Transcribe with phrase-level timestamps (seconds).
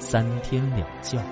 [0.00, 1.22] 三天两觉。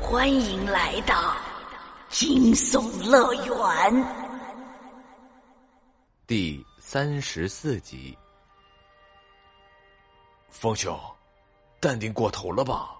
[0.00, 1.36] 欢迎来到
[2.08, 4.04] 惊悚乐园
[6.26, 8.16] 第三十四集。
[10.48, 10.98] 风兄，
[11.78, 12.96] 淡定过头了吧？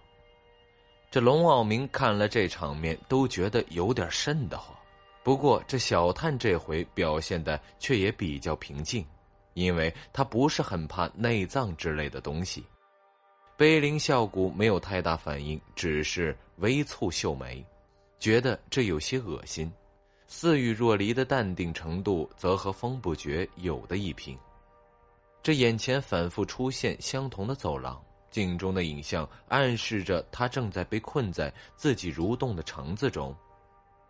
[1.11, 4.77] 这龙傲明看了这场面，都觉得有点瘆得慌。
[5.25, 9.07] 不过这小探这回表现的却也比较平静，
[9.55, 12.65] 因为他不是很怕内脏之类的东西。
[13.57, 17.65] 碑林笑谷没有太大反应，只是微蹙秀眉，
[18.19, 19.71] 觉得这有些恶心。
[20.27, 24.37] 似雨若离的淡定程度，则和风不绝有的一拼。
[25.43, 33.37] 这眼前反复出现相同的走廊，镜中的影像暗示着他正在被困在自己蠕动的肠子中，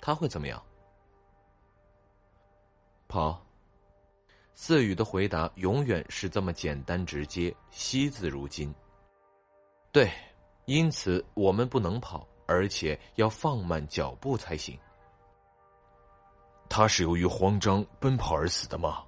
[0.01, 0.63] 他会怎么样？
[3.09, 3.45] 跑。
[4.55, 8.72] 四雨的回答永远是这么简单直接，惜字如金。
[9.91, 10.11] 对，
[10.67, 14.78] 因此我们不能跑，而且要放慢脚步才行。
[16.69, 19.03] 他是由于慌张奔跑而死的吗？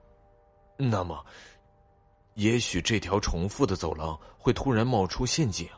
[0.77, 1.25] 那么。
[2.35, 5.69] 也许这条重复的走廊会突然冒出陷阱，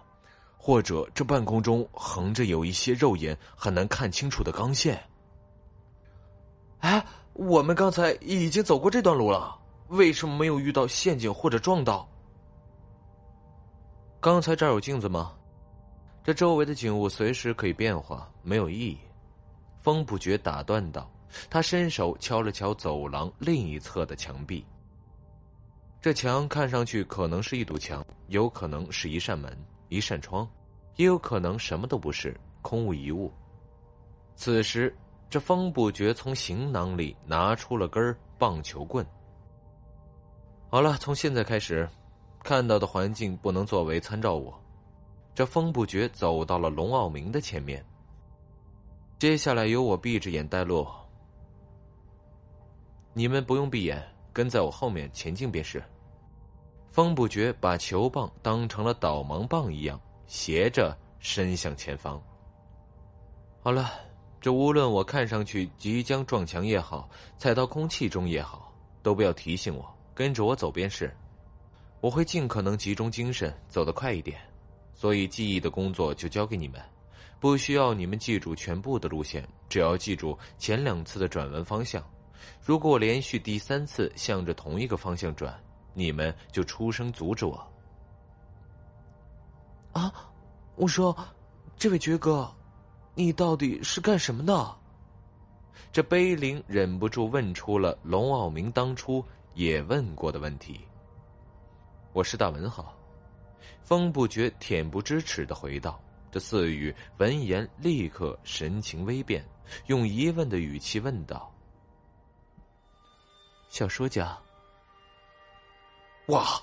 [0.56, 4.98] 或者这半空中横着有一些肉眼很难看清楚的钢线。
[6.78, 7.04] 哎，
[7.38, 9.54] 我们刚才已经走过这段路了，
[9.88, 12.08] 为什么没有遇到陷阱或者撞到？
[14.20, 15.34] 刚才这儿有镜子吗？
[16.24, 18.98] 这周围的景物随时可以变化，没有意义。
[19.80, 21.10] 风不觉打断道，
[21.50, 24.64] 他伸手敲了敲走廊另一侧的墙壁。
[26.00, 29.54] 这墙看上去可能是一堵墙，有可能是一扇门、
[29.90, 30.48] 一扇窗，
[30.96, 33.30] 也有可能什么都不是，空无一物。
[34.34, 34.96] 此时，
[35.28, 39.04] 这风不觉从行囊里拿出了根棒球棍。
[40.68, 41.88] 好了，从现在开始，
[42.42, 44.52] 看到的环境不能作为参照物。
[45.34, 47.84] 这风不觉走到了龙傲明的前面。
[49.18, 50.86] 接下来由我闭着眼带路，
[53.12, 55.82] 你们不用闭眼，跟在我后面前进便是。
[56.90, 62.22] 风不觉把球棒当成了导盲棒一样，斜着伸向前方。
[63.62, 63.90] 好了，
[64.40, 67.08] 这无论我看上去即将撞墙也好，
[67.38, 71.14] 踩到空气中也好，都不要提醒我，跟着我走便是。
[72.00, 74.38] 我会尽可能集中精神，走得快一点。
[74.94, 76.80] 所以记忆的工作就交给你们，
[77.40, 82.02] 不需要你们记住全部的路线，只要记住前两次的转弯方向。
[82.62, 85.58] 如果我连续第三次向着同一个方向转。
[85.98, 87.72] 你们就出声阻止我。
[89.92, 90.12] 啊，
[90.74, 91.16] 我说，
[91.78, 92.54] 这位爵哥，
[93.18, 94.76] 你到底是干什么的？
[95.90, 100.82] 这碑林忍不住问出了龙傲明当初也问过的问题。
[102.12, 102.94] 我是大文豪，
[103.82, 105.98] 风不觉恬不知耻的回道。
[106.30, 109.42] 这四雨闻言立刻神情微变，
[109.86, 111.50] 用疑问的语气问道
[113.70, 114.36] ：“小说家。”
[116.28, 116.60] 哇，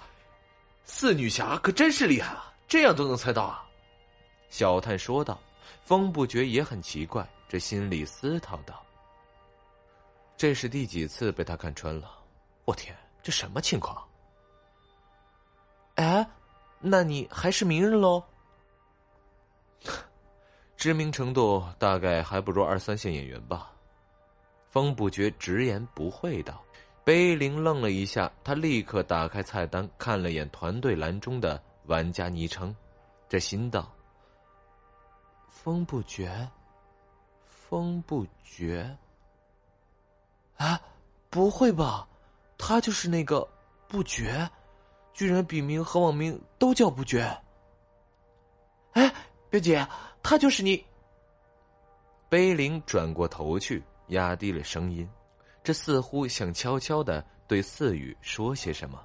[0.84, 2.54] 四女侠可真是厉害啊！
[2.68, 3.66] 这样都能猜到啊！
[4.52, 5.40] 小探说道。
[5.84, 8.84] 风不觉也很奇怪，这心里思讨道
[10.38, 12.10] ：“这是第几次被他看穿了？
[12.66, 14.02] 我天，这什么情况？”
[15.96, 16.28] 哎，
[16.80, 18.24] 那你还是名人喽？
[20.76, 23.72] 知名程度大概还不如二三线演员吧。
[24.70, 26.60] 风不觉直言不讳道。
[27.06, 32.76] 碑林愣了一下，他立刻打开菜单，看了眼团队栏中的玩家昵称，
[33.28, 33.93] 这心道
[35.54, 36.50] ：“风不绝，
[37.46, 38.98] 风不绝。
[40.58, 40.82] 啊，
[41.30, 42.06] 不会吧？
[42.58, 43.48] 他就是那个
[43.88, 44.50] 不绝，
[45.14, 47.22] 居然笔名和网名都叫不绝。
[48.94, 49.14] 哎，
[49.50, 49.88] 表姐，
[50.22, 50.84] 他就是你。”
[52.28, 55.08] 碑林转过头去，压低了声音。
[55.64, 59.02] 这似乎想悄悄的对四雨说些什么。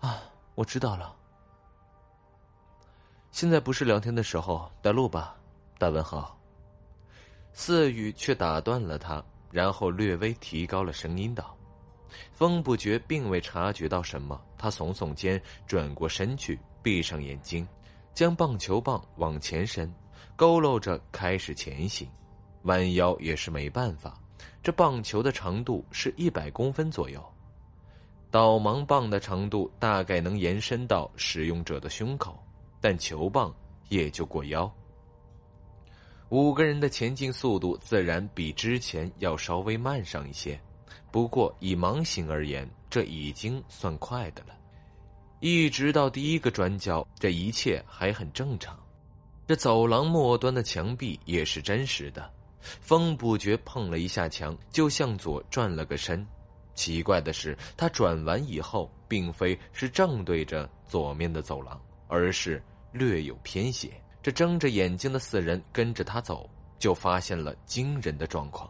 [0.00, 0.24] 啊，
[0.54, 1.16] 我知道了。
[3.36, 5.36] 现在不是聊天的时候，带路吧，
[5.76, 6.34] 大文豪。
[7.52, 11.54] 四雨却打断了他，然后略微提高了声音道
[12.32, 17.68] ：“风不觉并未察觉到什么，他耸耸肩，转过身去，闭上眼睛，
[18.14, 19.86] 将棒球棒往前伸，
[20.38, 22.08] 佝偻着开始前行。
[22.62, 24.18] 弯腰也是没办法，
[24.62, 27.22] 这棒球的长度是一百公分左右，
[28.30, 32.42] 导盲棒的长度大概能延伸到使用者的胸口，
[32.80, 33.54] 但球棒
[33.88, 34.70] 也就过腰。
[36.30, 40.60] 五个人的前进速度自然比之前要稍微慢上一些，
[41.12, 44.56] 不过以盲行而言，这已经算快的了。
[45.38, 48.76] 一直到第一个转角，这一切还很正常。
[49.46, 52.28] 这走廊末端的墙壁也是真实的。
[52.58, 56.26] 风不觉碰了一下墙，就向左转了个身。
[56.74, 62.62] 奇怪的是，他转完以后，并非是正对着左面的走廊，而是
[62.92, 63.90] 略有偏斜。
[64.22, 68.68] 这睁着眼睛的四人跟着他走，就发现了惊人的状况：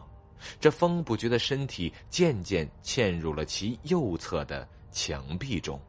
[0.59, 5.81] 这风不觉的身体渐渐嵌入了其右侧的墙壁中。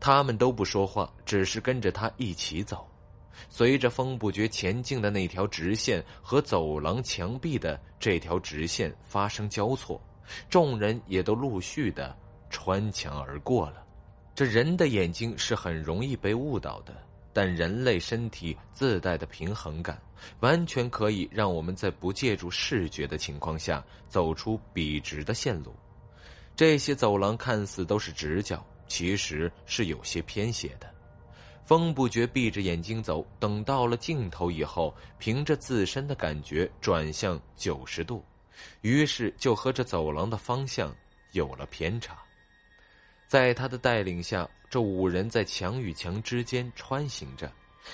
[0.00, 2.88] 他们都不说话，只是跟着他一起走。
[3.48, 10.00] 随着风不觉前进的那条直线和走廊墙壁的这条直线发生交错，
[10.50, 12.16] 众人也都陆续的
[12.50, 13.84] 穿墙而过了。
[14.38, 16.94] 这人的眼睛是很容易被误导的。
[17.32, 20.00] 但人类身体自带的平衡感，
[20.38, 25.74] 完全可以让我们在不借助视觉的情况下走出笔直的线路。
[26.54, 30.88] 这些走廊看似都是直角，其实是有些偏斜的。
[31.64, 38.24] 风不觉闭着眼睛走，等到了尽头以后，凭着自身的感觉转向九十度，
[38.82, 40.94] 于是就和这走廊的方向
[41.32, 42.16] 有了偏差。
[43.28, 47.52] 在他的带领下，这五人在墙与墙之间穿行着，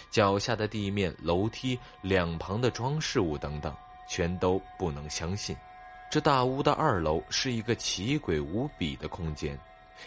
[0.09, 3.75] 脚下的地面、楼梯两旁的装饰物等等，
[4.09, 5.57] 全都不能相信。
[6.09, 9.59] 这大屋的二楼是一个奇诡无比的空间，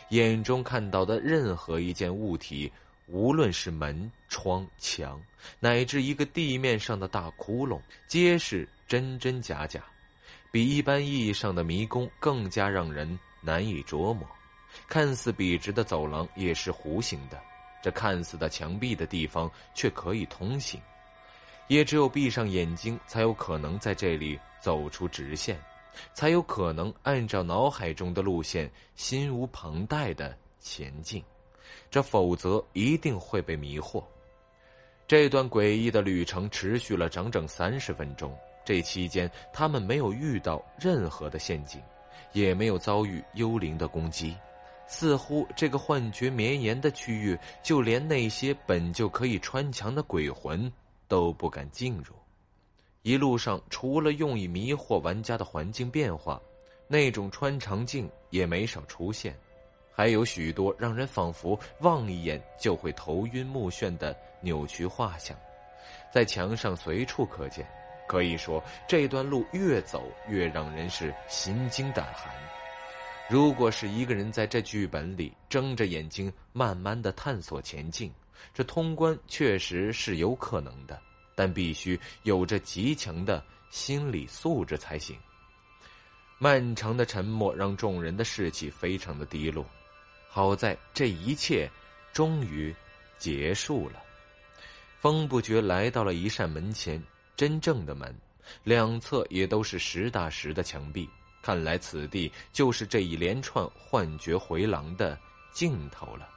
[0.10, 2.72] 眼中看到的任何一件物体，
[3.08, 5.22] 无论是门、窗、墙，
[5.60, 9.84] 乃至一个地面上的大窟窿，皆是真真假假，
[10.52, 14.26] 比一般意义上的迷宫更加让人难以琢磨。
[14.88, 17.40] 看似笔直的走廊也是弧形的，
[17.82, 20.82] 这看似的墙壁的地方却可以通行，
[21.68, 25.60] 也只有闭上眼睛才有可能在这里走出直线，
[26.14, 31.24] 才有可能按照脑海中的路线心无旁贷的前进，
[31.90, 34.04] 这否则一定会被迷惑。
[35.08, 41.82] 这段诡异的旅程持续了整整三十分钟，这期间他们没有遇到任何的陷阱，
[42.34, 44.36] 也没有遭遇幽灵的攻击。
[44.88, 50.72] 似乎这个幻觉绵延的区域，就连那些本就可以穿墙的鬼魂
[51.08, 52.16] 都不敢进入。
[53.04, 56.42] 一路上，除了用以迷惑玩家的环境变化，
[56.88, 59.38] 那种穿肠镜也没少出现，
[59.94, 65.38] 还有许多让人仿佛望一眼就会头晕目眩的扭曲画像，
[66.12, 67.68] 在墙上随处可见。
[68.08, 72.34] 可以说，这段路越走越让人是心惊胆寒。
[73.30, 78.10] 如果是一个人在这剧本里睁着眼睛慢慢的探索前进，
[78.54, 80.98] 这通关确实是有可能的，
[81.36, 85.18] 但必须有着极强的心理素质才行。
[86.38, 89.66] 漫长的沉默让众人的士气非常的低落。
[90.30, 91.70] 好在这一切
[92.14, 92.74] 终于
[93.18, 94.02] 结束了。
[95.00, 97.02] 风不觉来到了一扇门前，
[97.36, 98.16] 真正的门，
[98.64, 101.10] 两侧也都是实打实的墙壁。
[101.48, 105.18] 看来此地就是这一连串幻觉回廊的
[105.54, 106.28] 尽头了。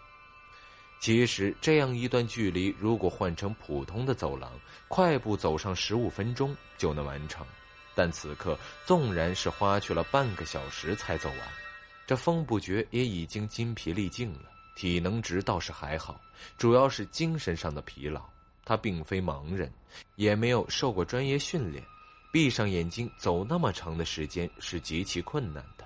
[1.00, 4.52] 其实这样一段距离，如果换成普通的走廊，
[4.86, 7.44] 快步走上十五分钟就能完成。
[7.92, 11.38] 但此刻纵然是花去了半个小时才走完，
[12.06, 14.42] 这风不觉也已经筋疲力尽了。
[14.76, 16.20] 体能值倒是还好，
[16.56, 18.22] 主要是精神上的疲劳。
[18.64, 19.72] 他并非盲人，
[20.14, 21.84] 也没有受过专业训练。
[22.32, 25.84] 闭上眼睛走那么长的时间是极其困难的，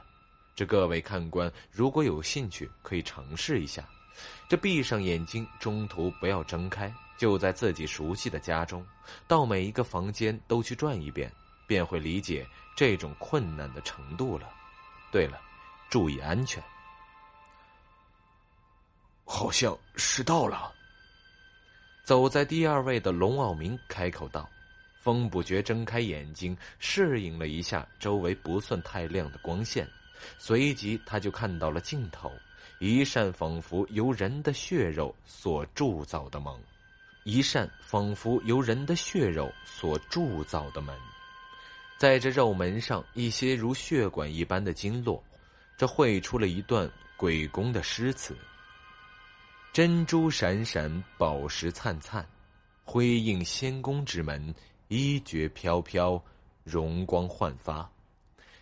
[0.55, 3.83] 这各位看官如果有兴趣可以尝试一下。
[4.49, 8.87] 这闭上眼睛，中途不要睁开，就在自己熟悉的家中，
[9.27, 11.33] 到每一个房间都去转一遍，
[11.67, 12.47] 便会理解
[12.77, 14.49] 这种困难的程度了。
[15.11, 15.41] 对了，
[15.89, 16.63] 注意安全。
[19.25, 20.73] 好像是到了。
[22.05, 24.49] 走在第二位的龙傲明开口道。
[25.05, 29.87] 风不觉睁开眼睛，适应了一下周围不算太亮的光线，
[30.39, 32.33] 随即他就看到了尽头，
[32.79, 36.51] 一扇仿佛由人的血肉所铸造的门，
[37.25, 40.97] 一扇仿佛由人的血肉所铸造的门，
[41.99, 45.23] 在这肉门上，一些如血管一般的经络，
[45.77, 48.35] 这绘出了一段鬼宫的诗词：
[49.71, 52.27] 珍珠闪闪，宝石灿灿，
[52.85, 54.55] 辉映仙宫之门，
[54.95, 56.23] 衣绝飘飘，
[56.63, 57.91] 容光焕发。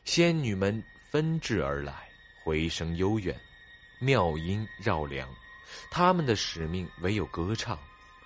[0.05, 2.09] 仙女们纷至而来，
[2.43, 3.39] 回声悠远，
[4.01, 5.29] 妙音绕梁。
[5.91, 7.79] 他们的使命唯有歌唱，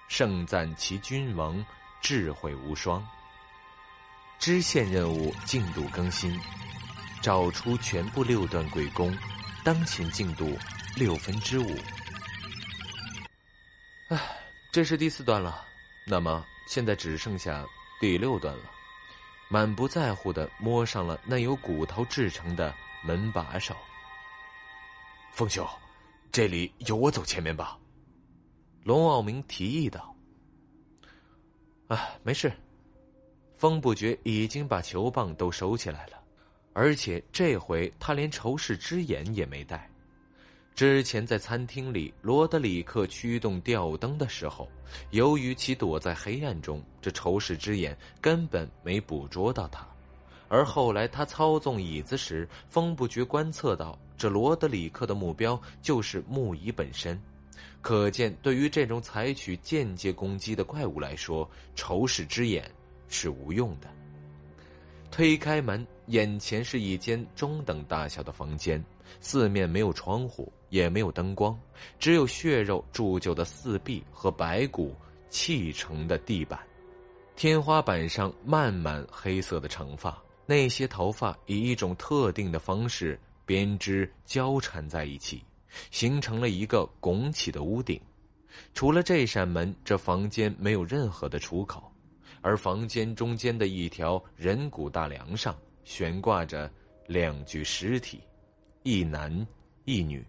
[0.08, 1.64] 盛赞其君王
[2.00, 3.06] 智慧无双。
[4.38, 6.38] 支线任务进度更新，
[7.20, 9.16] 找出全部六段鬼宫，
[9.64, 10.56] 当前进度
[10.94, 11.76] 六分之五。
[14.08, 14.18] 唉，
[14.72, 15.64] 这是第四段了，
[16.06, 17.66] 那么现在只剩下
[18.00, 18.70] 第六段了。
[19.48, 22.74] 满不在乎的摸上了那由骨头制成的
[23.04, 23.76] 门把手。
[25.32, 25.64] 风兄，
[26.32, 27.78] 这里由我走前面吧。
[28.82, 30.14] 龙傲明提议道。
[31.86, 32.52] 啊，没事。
[33.56, 36.20] 风不觉已经把球棒都收起来了，
[36.72, 39.88] 而且这回他连仇视之眼也没带。
[40.76, 44.68] 之前在餐厅里，罗德里克驱动吊灯的时候，
[45.09, 49.88] 由于其躲在黑暗中，这仇视之眼根本没捕捉到他。
[50.49, 57.18] 而后来他操纵椅子时，风不觉观测到这罗德里克的目标就是木椅本身。
[57.80, 62.71] 可见，对于这种采取间接攻击的怪物来说，仇视之眼。
[63.09, 63.88] 是无用的。
[65.12, 68.85] 推开门，眼前是一间中等大小的房间，
[69.21, 71.58] 四面没有窗户，也没有灯光，
[71.99, 74.94] 只有血肉铸就的四壁和白骨
[75.28, 76.58] 砌成的地板。
[77.35, 85.42] 天花板上漫满黑色的长发，那些头发以一种特定的方式编织交缠在一起，
[85.90, 88.00] 形成了一个拱起的屋顶。
[88.73, 91.92] 除了这扇门，这房间没有任何的出口。
[92.42, 96.70] 而房间中间的一条人骨大梁上悬挂着
[97.08, 98.20] 两具尸体，
[98.85, 99.46] 一男
[99.85, 100.25] 一女，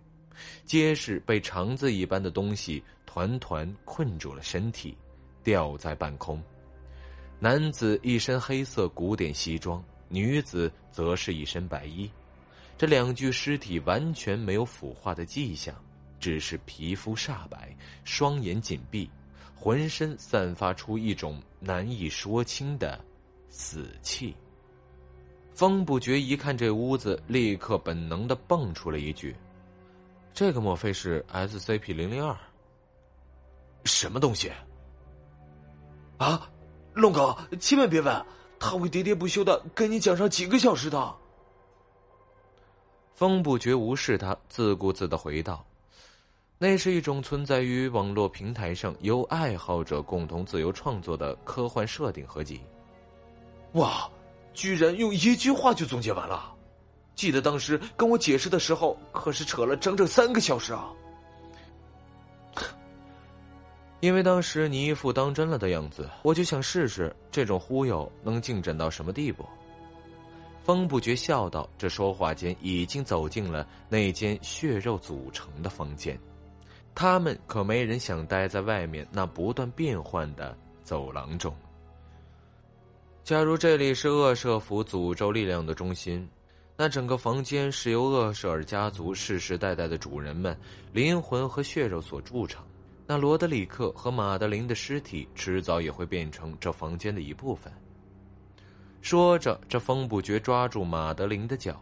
[0.65, 4.98] 皆是被肠子一般的东西团团困住了身体，
[5.44, 6.41] 吊在半空。
[7.39, 12.10] 男子一身黑色古典西装，女子则是一身白衣。
[12.77, 15.75] 这两具尸体完全没有腐化的迹象，
[16.20, 19.10] 只是皮肤煞白，双眼紧闭。
[19.60, 23.03] 浑身散发出一种难以说清的
[23.50, 24.36] 死气。
[25.51, 29.36] 风不觉一看这屋子，立刻本能的蹦出了一句
[30.38, 32.38] ：“这个莫非是 SCP 零零二？
[33.86, 34.51] 什么东西？”
[36.20, 36.48] 啊，
[36.94, 38.25] 龙哥，千万别问，
[38.60, 41.15] 他会喋喋不休的跟你讲上几个小时的。
[43.15, 45.65] 风不觉无视他，自顾自的回道。
[46.60, 52.62] 那是一种存在于网络平台上由爱好者共同自由创作的科幻设定合集。
[53.74, 54.08] 哇，
[54.53, 56.53] 居然用一句话就总结完了！
[57.17, 60.88] 记得当时跟我解释的时候，可是扯了整整三个小时啊！
[64.00, 69.43] 因为当时你一副当真了的样子，我就想试试这种忽悠能进展到什么地步。
[70.63, 76.19] 风不觉笑道，这说话间已经走进了那间血肉组成的房间。
[76.93, 81.55] 他们可没人想待在外面那不断变换的走廊中。
[83.24, 86.27] 假如这里是恶舍府诅咒力量的中心，
[86.79, 90.55] 那整个房间是由厄舍尔家族世世代代的主人们
[90.93, 92.63] 灵魂和血肉所铸成。
[93.07, 97.74] 那罗德里克和马德琳的尸体迟早也会变成这房间的一部分。
[99.01, 101.81] 说着，这风不觉抓住马德琳的脚，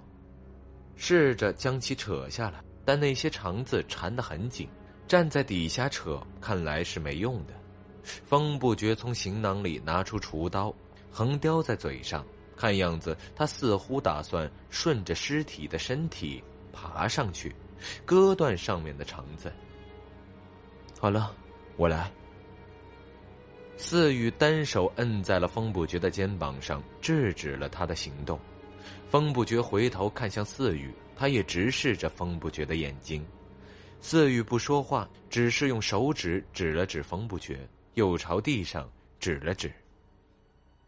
[0.96, 4.70] 试着将其扯下来，但那些肠子缠得很紧。
[5.08, 7.54] 站在底下扯，看来是没用的。
[8.04, 10.74] 风不觉从行囊里拿出厨刀，
[11.12, 12.26] 横叼在嘴上，
[12.56, 17.56] 看样子他似乎打算顺着尸体的身体爬上去，
[18.06, 19.52] 割断上面的肠子。
[21.00, 21.36] 好了，
[21.78, 22.12] 我来。
[23.78, 28.40] 四羽单手摁在了风不觉的肩膀上，制止了他的行动。
[29.10, 33.26] 风不觉回头看向四羽，他也直视着风不觉的眼睛。
[34.00, 39.72] 四玉不说话，只是用手指指了指风不觉，又朝地上指了指。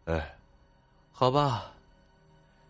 [0.06, 0.38] 哎，
[1.20, 1.74] 好吧。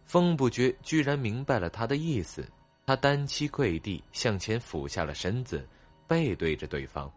[0.06, 2.48] 风不觉居然明白了他的意思，
[2.86, 5.68] 他单膝跪地，向前俯下了身子，
[6.08, 7.12] 背对着对方，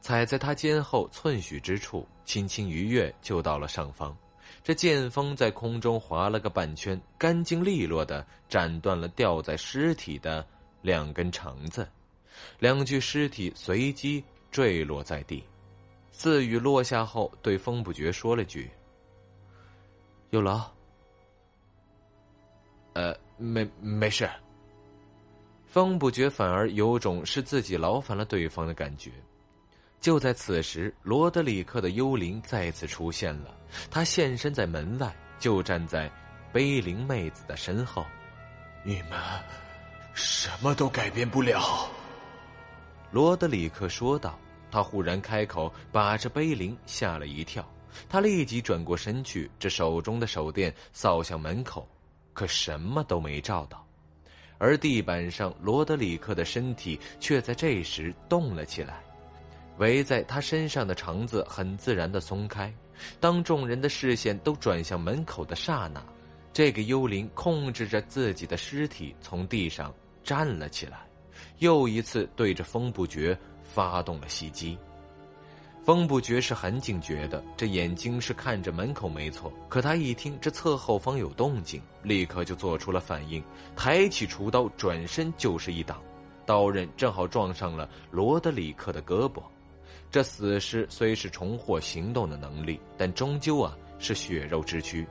[0.00, 4.16] 踩在他肩后寸许之处，轻轻一跃就到了上方。
[4.62, 10.46] 这剑锋在空中划了个半圈，干净利落的斩断了吊在尸体的
[10.82, 11.88] 两根肠子。
[12.60, 14.22] 两具尸体随即
[14.52, 15.42] 坠落在地，
[16.12, 18.70] 四羽落下后对风不觉说了句
[20.30, 20.62] ：“有劳。”
[22.94, 24.28] 呃，没没事。
[25.66, 29.12] 方不觉反而有种是自己劳烦了对方的感觉。
[30.00, 33.54] 就在此时，罗德里克的幽灵再次出现了。
[33.90, 36.10] 他现身在门外，就站在
[36.52, 38.04] 碑林妹子的身后。
[38.82, 39.12] 你们
[40.14, 41.88] 什么都改变不了，
[43.12, 44.36] 罗德里克说道。
[44.72, 47.68] 他忽然开口，把这碑林吓了一跳。
[48.08, 51.88] 他立即转过身去，这手中的手电扫向门口，
[52.32, 53.86] 可什么都没照到。
[54.58, 59.02] 而地板上，罗德里克的身体却在这时动了起来。
[59.78, 62.72] 围在他身上的肠子很自然的松开。
[63.18, 66.04] 当众人的视线都转向门口的刹那，
[66.52, 71.08] 这个幽灵控制着自己的尸体从地上站了起来，
[71.60, 74.76] 又一次对着风不绝发动了袭击。
[75.82, 79.50] 风不绝是很警觉的，这眼睛是看着门口没错。
[79.68, 83.42] 可他一听这侧后方有动静，立刻就做出了反应，
[83.74, 86.00] 抬起厨刀转身就是一挡，
[86.44, 89.42] 刀刃正好撞上了罗德里克的胳膊。
[90.10, 95.06] 这死尸虽是重获行动的能力，但终究啊是血肉之躯。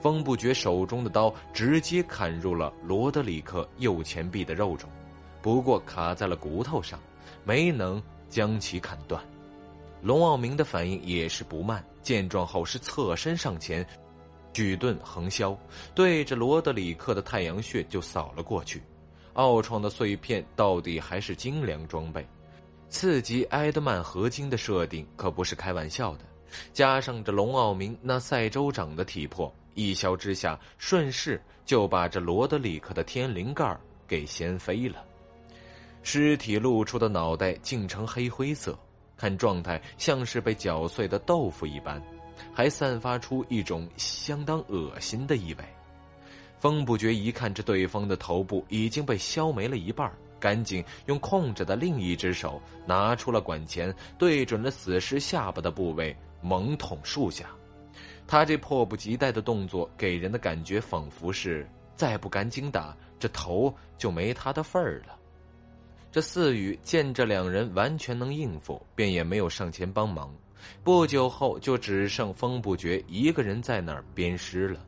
[0.00, 4.88] 风不绝手中的刀直接砍入了罗德里克右前臂的肉中，
[5.42, 7.00] 不过卡在了骨头上，
[7.42, 9.20] 没能将其砍断。
[10.04, 13.84] 龙傲明的反应也是不慢，见状后是侧身上前，
[14.52, 15.58] 举盾横削，
[15.94, 18.82] 对着罗德里克的太阳穴就扫了过去。
[19.32, 22.24] 奥创的碎片到底还是精良装备。
[22.90, 26.24] 刺激埃德曼合金的设定可不是开玩笑的，
[26.74, 33.74] 加上这龙傲明那赛州长的体魄，一削之下，顺势就把这罗德里克的天灵盖
[34.06, 35.02] 给掀飞了。
[36.02, 38.78] 尸体露出的脑袋竟成黑灰色，
[39.16, 42.02] 看状态像是被搅碎的豆腐一般，
[42.52, 45.64] 还散发出一种相当恶心的意味。
[46.58, 57.50] 风不觉一看，这对方的头部已经被削没了一半赶紧用空着的另一只手拿出了管钳，对准了死尸下巴的部位猛捅数下。
[58.26, 65.18] 他这迫不及待的动作给人的感觉仿佛是再不赶紧打，这头就没他的份儿了。
[66.14, 70.32] 这四宇见这两人完全能应付，便也没有上前帮忙。
[70.84, 74.78] 不久后，就只剩风不绝一个人在那儿鞭尸了。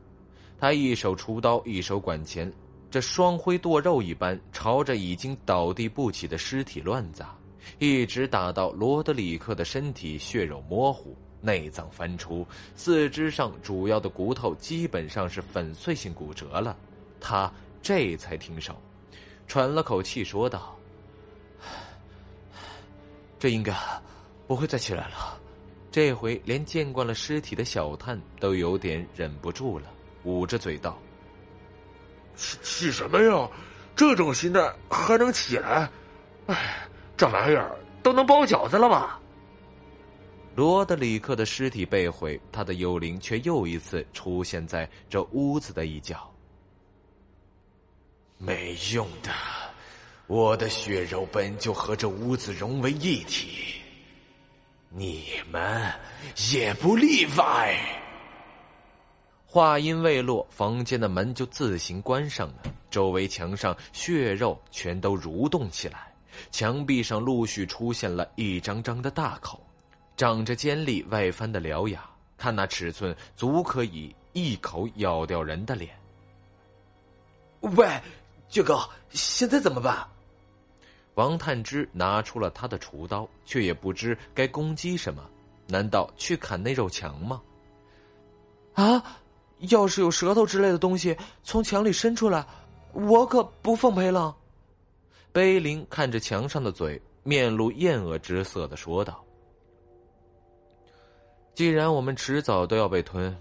[0.57, 2.49] 他一手出刀，一手管钳。
[2.89, 7.37] 这双挥剁肉一般，朝着已经倒地不起的尸体乱砸，
[7.77, 16.77] 一直打到罗德里克的身体血肉模糊、内脏翻出，四肢上主要的骨头基本上是粉碎性骨折了。
[17.19, 18.73] 他这才停手，
[19.45, 20.73] 喘了口气说道
[23.39, 23.73] ：“这应该
[24.47, 25.39] 不会再起来了。”
[25.91, 29.85] 这回连见惯了尸体的小探都有点忍不住了，
[30.23, 30.97] 捂着嘴道。
[32.35, 33.49] 起起什么呀？
[33.95, 35.89] 这种心态还能起来？
[36.45, 39.19] 哎，这玩意儿都能包饺子了吧？
[40.55, 46.31] 罗德里克的尸体被毁，他的幽灵却又一次出现在这屋子的一角。
[48.37, 49.31] 没用的，
[50.27, 53.75] 我的血肉本就和这屋子融为一体，
[54.89, 55.89] 你们
[56.51, 57.77] 也不例外。
[59.45, 62.55] 话音未落，房间的门就自行关上了。
[62.91, 66.13] 周围墙上血肉全都蠕动起来，
[66.51, 69.65] 墙壁上陆续出现了一张张的大口，
[70.17, 72.03] 长着尖利外翻的獠牙，
[72.37, 75.97] 看那尺寸，足可以一口咬掉人的脸。
[77.61, 77.87] 喂，
[78.49, 80.05] 俊哥，现在怎么办？
[81.17, 85.27] 王探之拿出了他的厨刀，却也不知该攻击什么。
[85.67, 87.41] 难道去砍那肉墙吗？
[88.75, 89.03] 啊！
[89.69, 92.45] 要是有舌头之类的东西从墙里伸出来，
[92.93, 94.35] 我可不奉陪了。
[95.31, 99.25] 碑林看着墙上的嘴，面露厌恶之色的说道
[101.55, 103.35] ：“既然我们迟早都要被吞，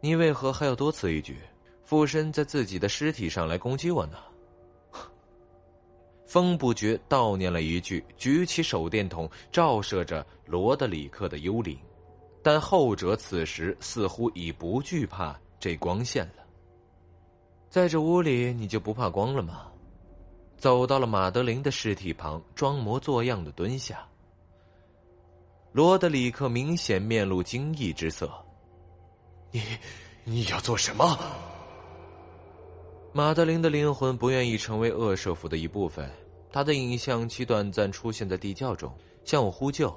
[0.00, 1.38] 你为何还要多此一举，
[1.84, 4.18] 附身在自己的尸体上来攻击我呢？”
[6.32, 11.78] 风不觉悼念了一句，举起手电筒照射着罗德里克的幽灵，
[12.42, 15.38] 但后者此时似乎已不惧怕。
[15.60, 16.42] 这光线了，
[17.68, 19.66] 在这屋里你就不怕光了吗？
[20.56, 24.02] 走到了马德琳的尸体旁，装模作样的蹲下。
[25.70, 28.32] 罗德里克明显面露惊异之色。
[29.50, 29.62] 你，
[30.24, 31.14] 你要做什么？
[33.14, 36.10] 马德琳的灵魂不愿意成为恶社府的一部分，
[36.50, 38.90] 他的影像其短暂出现在地窖中，
[39.22, 39.94] 向我呼救。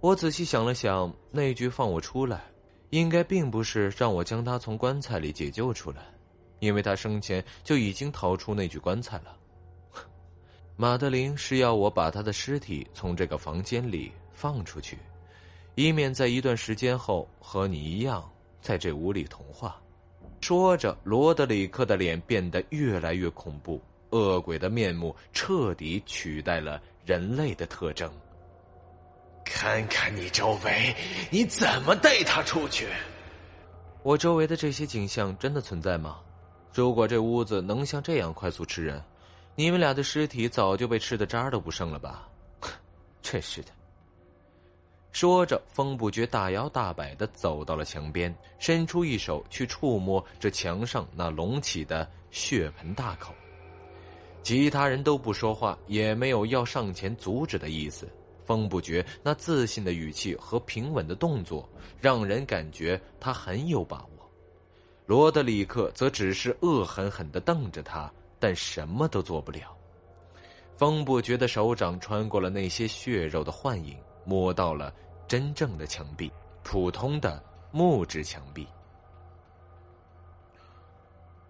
[0.00, 2.42] 我仔细想了想，那句“放我出来”。
[2.90, 6.02] 应该并不是让我将他从棺材里解救出来，
[6.60, 9.36] 因为他生前就已经逃出那具棺材了。
[10.76, 14.96] 马德琳是要我把他的尸体从这个房间里放出去，
[15.74, 18.30] 以免在一段时间后和你一样
[18.62, 19.78] 在这屋里同化。
[20.44, 23.80] 说着，罗德里克的脸变得越来越恐怖，
[24.10, 28.12] 恶鬼的面目彻底取代了人类的特征。
[29.42, 30.94] 看看你周围，
[31.30, 32.86] 你怎么带他出去？
[34.02, 36.20] 我周围的这些景象真的存在吗？
[36.74, 39.02] 如果这屋子能像这样快速吃人，
[39.54, 42.28] 你们俩的尸体早就被吃的渣都不剩了吧？
[43.22, 43.68] 真是的。
[45.14, 53.32] 说着，风不觉大摇大摆的走到了墙边，伸出一手去触摸这墙上那隆起的血盆大口。
[54.42, 58.10] 其他人都不说话，也没有要上前阻止的意思。
[58.44, 61.66] 风不觉那自信的语气和平稳的动作，
[62.00, 64.30] 让人感觉他很有把握。
[65.06, 68.12] 罗德里克则只是恶狠狠的瞪着他。
[68.40, 69.74] 但什么都做不了。
[70.76, 74.92] 风不觉的手掌穿过了那些血肉的幻影，摸到了
[75.28, 76.30] 真正的墙壁，
[76.62, 78.66] 普通的木质墙壁。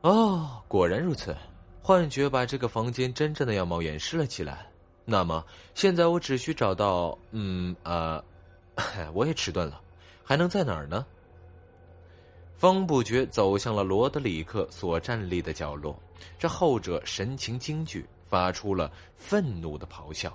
[0.03, 1.35] 哦，果然如此，
[1.83, 4.67] 幻觉把这个房间真正的样貌掩饰了起来。
[5.05, 7.17] 那么现在我只需找到……
[7.31, 8.23] 嗯啊，
[9.15, 9.81] 我也迟钝了，
[10.23, 11.07] 还能在哪儿呢？
[12.57, 15.99] 风不觉走向了罗德里克所站立的角落，
[16.39, 20.35] 这后者神情惊惧，发出了愤怒的咆哮。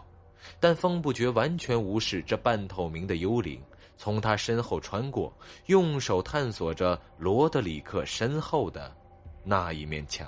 [0.59, 3.61] 但风不觉完全无视这半透明的幽灵，
[3.97, 5.31] 从他身后穿过，
[5.67, 8.95] 用手探索着罗德里克身后的
[9.43, 10.27] 那一面墙。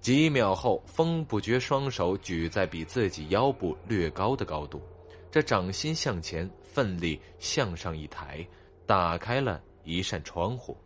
[0.00, 4.82] 几秒后，风不觉双手举在比自己腰部略高的高度，
[5.30, 8.46] 这掌心向前，奋力向上一抬，
[8.86, 9.60] 打开了。
[9.88, 10.76] 一扇窗户。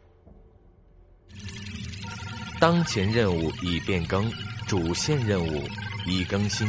[2.60, 4.30] 当前任务已变更，
[4.68, 5.62] 主线任务
[6.06, 6.68] 已更新。